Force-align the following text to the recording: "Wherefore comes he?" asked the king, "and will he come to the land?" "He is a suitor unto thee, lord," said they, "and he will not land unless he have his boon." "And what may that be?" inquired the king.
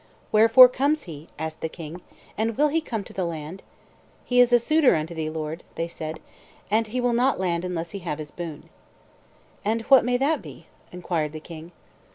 "Wherefore 0.31 0.67
comes 0.67 1.03
he?" 1.03 1.27
asked 1.37 1.61
the 1.61 1.69
king, 1.69 2.01
"and 2.35 2.57
will 2.57 2.69
he 2.69 2.81
come 2.81 3.03
to 3.03 3.13
the 3.13 3.23
land?" 3.23 3.61
"He 4.25 4.39
is 4.39 4.51
a 4.51 4.57
suitor 4.57 4.95
unto 4.95 5.13
thee, 5.13 5.29
lord," 5.29 5.63
said 5.89 6.15
they, 6.15 6.21
"and 6.75 6.87
he 6.87 6.99
will 6.99 7.13
not 7.13 7.39
land 7.39 7.63
unless 7.63 7.91
he 7.91 7.99
have 7.99 8.17
his 8.17 8.31
boon." 8.31 8.67
"And 9.63 9.83
what 9.93 10.03
may 10.03 10.17
that 10.17 10.41
be?" 10.41 10.65
inquired 10.91 11.33
the 11.33 11.39
king. 11.39 11.71